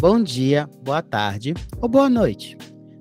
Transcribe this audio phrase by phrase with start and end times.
[0.00, 2.56] bom dia, boa tarde ou boa noite.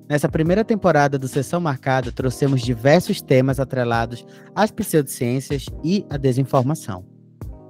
[0.09, 4.25] Nessa primeira temporada do Sessão Marcada, trouxemos diversos temas atrelados
[4.55, 7.05] às pseudociências e à desinformação.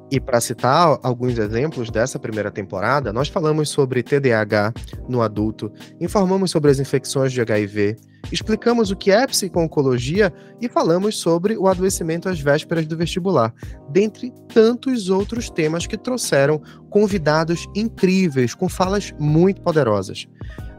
[0.10, 4.74] E para citar alguns exemplos dessa primeira temporada, nós falamos sobre TDAH
[5.08, 7.98] no adulto, informamos sobre as infecções de HIV,
[8.32, 13.54] explicamos o que é psico-oncologia e falamos sobre o adoecimento às vésperas do vestibular,
[13.90, 20.26] dentre tantos outros temas que trouxeram convidados incríveis, com falas muito poderosas.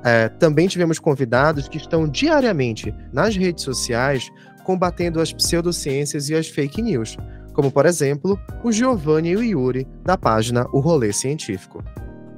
[0.05, 4.31] É, também tivemos convidados que estão diariamente nas redes sociais
[4.65, 7.17] combatendo as pseudociências e as fake news
[7.59, 11.83] como por exemplo o Giovanni e o Yuri, da página O Rolê Científico.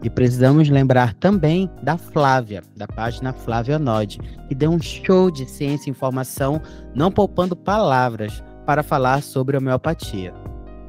[0.03, 5.45] E precisamos lembrar também da Flávia, da página Flávia Nod, que deu um show de
[5.45, 6.59] ciência e informação,
[6.95, 10.33] não poupando palavras, para falar sobre homeopatia.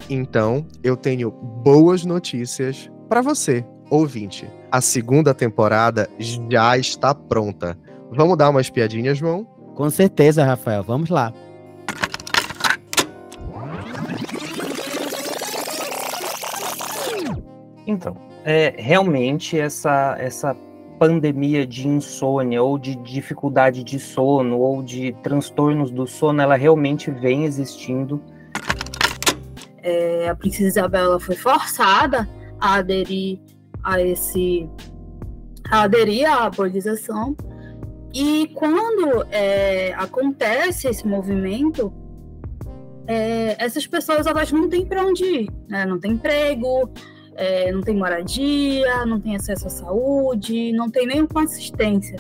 [0.10, 4.48] Então, eu tenho boas notícias para você, ouvinte.
[4.72, 7.78] A segunda temporada já está pronta.
[8.14, 9.44] Vamos dar umas piadinhas, João?
[9.76, 10.84] Com certeza, Rafael.
[10.84, 11.34] Vamos lá.
[17.92, 20.56] Então, é, realmente essa, essa
[20.98, 27.10] pandemia de insônia ou de dificuldade de sono ou de transtornos do sono, ela realmente
[27.10, 28.22] vem existindo.
[29.84, 33.40] É, a princesa Isabela foi forçada a aderir
[33.84, 34.70] a esse
[35.72, 37.36] a aderir à abolização
[38.14, 41.92] e quando é, acontece esse movimento
[43.08, 45.86] é, essas pessoas elas não têm para onde ir né?
[45.86, 46.92] não tem emprego
[47.42, 52.18] é, não tem moradia, não tem acesso à saúde, não tem nenhuma consistência.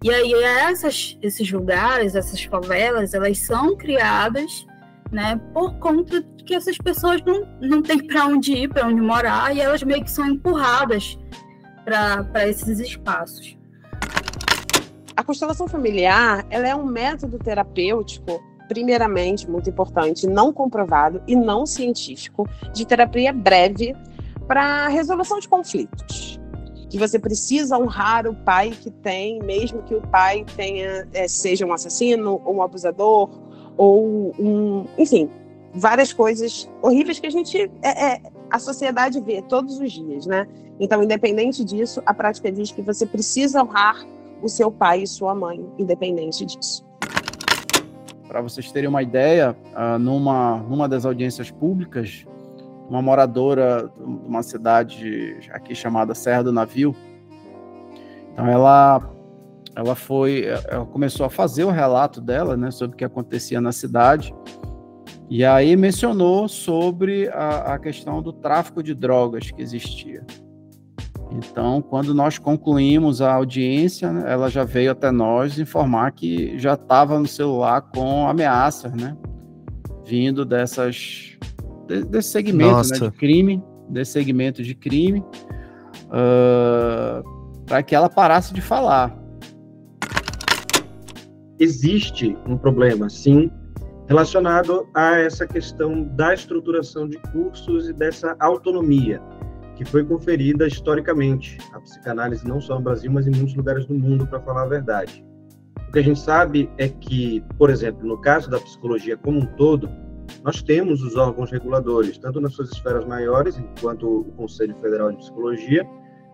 [0.00, 4.64] E aí essas, esses lugares, essas favelas, elas são criadas
[5.10, 9.56] né, por conta que essas pessoas não, não têm para onde ir, para onde morar,
[9.56, 11.18] e elas meio que são empurradas
[11.84, 13.58] para esses espaços.
[15.16, 21.64] A constelação familiar ela é um método terapêutico primeiramente, muito importante, não comprovado e não
[21.64, 23.96] científico, de terapia breve
[24.48, 26.40] para resolução de conflitos.
[26.88, 31.66] Que você precisa honrar o pai que tem, mesmo que o pai tenha é, seja
[31.66, 33.28] um assassino, ou um abusador,
[33.76, 35.28] ou um, enfim,
[35.74, 40.48] várias coisas horríveis que a gente é, é, a sociedade vê todos os dias, né?
[40.80, 44.02] Então, independente disso, a prática diz que você precisa honrar
[44.42, 46.86] o seu pai e sua mãe, independente disso.
[48.26, 52.26] Para vocês terem uma ideia, ah, numa, numa das audiências públicas,
[52.88, 56.94] uma moradora de uma cidade aqui chamada Serra do Navio.
[58.32, 59.14] Então ela
[59.74, 63.70] ela foi, ela começou a fazer o relato dela, né, sobre o que acontecia na
[63.70, 64.34] cidade.
[65.30, 70.26] E aí mencionou sobre a, a questão do tráfico de drogas que existia.
[71.30, 76.74] Então, quando nós concluímos a audiência, né, ela já veio até nós informar que já
[76.74, 79.16] estava no celular com ameaças, né?
[80.04, 81.37] Vindo dessas
[81.88, 85.24] desse segmento né, de crime, desse segmento de crime,
[86.06, 87.22] uh,
[87.66, 89.16] para que ela parasse de falar.
[91.58, 93.50] Existe um problema, sim,
[94.06, 99.20] relacionado a essa questão da estruturação de cursos e dessa autonomia
[99.78, 103.94] que foi conferida historicamente à psicanálise, não só no Brasil, mas em muitos lugares do
[103.94, 105.24] mundo, para falar a verdade.
[105.88, 109.46] O que a gente sabe é que, por exemplo, no caso da psicologia como um
[109.56, 109.88] todo,
[110.44, 115.18] nós temos os órgãos reguladores, tanto nas suas esferas maiores, enquanto o Conselho Federal de
[115.18, 115.86] Psicologia,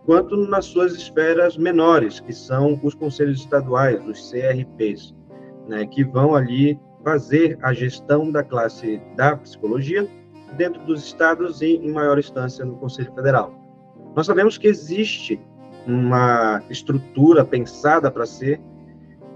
[0.04, 5.14] quanto nas suas esferas menores, que são os conselhos estaduais, os CRPs,
[5.68, 10.08] né, que vão ali fazer a gestão da classe da psicologia
[10.56, 13.54] dentro dos estados e, em maior instância, no Conselho Federal.
[14.14, 15.40] Nós sabemos que existe
[15.86, 18.60] uma estrutura pensada para ser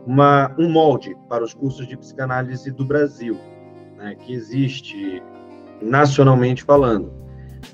[0.07, 3.37] uma, um molde para os cursos de psicanálise do Brasil,
[3.99, 5.23] né, que existe
[5.83, 7.13] nacionalmente falando.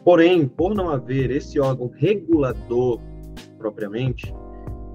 [0.02, 3.00] Porém, por não haver esse órgão regulador
[3.58, 4.34] propriamente,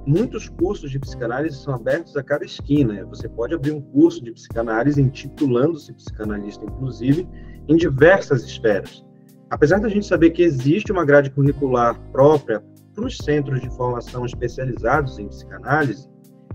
[0.05, 3.05] muitos cursos de psicanálise são abertos a cada esquina.
[3.05, 7.27] Você pode abrir um curso de psicanálise intitulando-se psicanalista, inclusive,
[7.67, 9.05] em diversas esferas.
[9.49, 14.25] Apesar da gente saber que existe uma grade curricular própria para os centros de formação
[14.25, 16.07] especializados em psicanálise,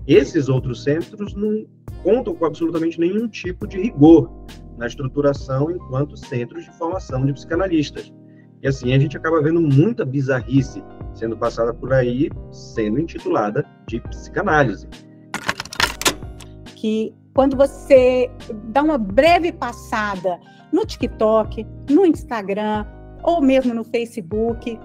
[0.07, 1.65] esses outros centros não
[2.03, 4.29] contam com absolutamente nenhum tipo de rigor
[4.77, 8.13] na estruturação enquanto centros de formação de psicanalistas.
[8.61, 10.83] E assim a gente acaba vendo muita bizarrice
[11.13, 14.87] sendo passada por aí, sendo intitulada de psicanálise.
[16.75, 18.29] Que quando você
[18.69, 20.39] dá uma breve passada
[20.71, 22.85] no TikTok, no Instagram
[23.23, 24.79] ou mesmo no Facebook,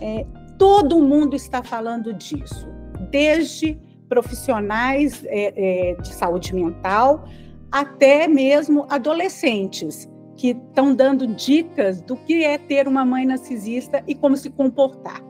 [0.00, 0.26] é,
[0.58, 2.68] todo mundo está falando disso,
[3.10, 3.78] desde
[4.08, 7.24] profissionais é, é, de saúde mental
[7.70, 14.14] até mesmo adolescentes que estão dando dicas do que é ter uma mãe narcisista e
[14.14, 15.22] como se comportar.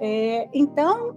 [0.00, 1.14] É, então,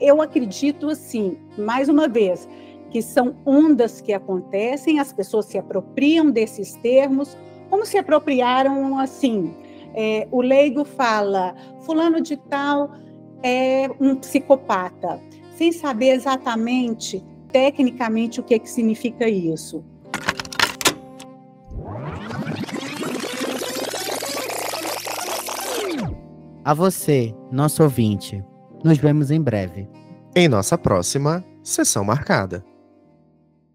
[0.00, 2.48] eu acredito assim, mais uma vez,
[2.90, 7.36] que são ondas que acontecem, as pessoas se apropriam desses termos,
[7.68, 9.54] como se apropriaram assim.
[9.94, 12.92] É, o leigo fala, fulano de tal
[13.42, 15.20] é um psicopata,
[15.54, 19.84] sem saber exatamente, tecnicamente, o que, que significa isso.
[26.64, 28.44] A você, nosso ouvinte,
[28.84, 29.88] nos vemos em breve.
[30.36, 32.64] Em nossa próxima sessão marcada.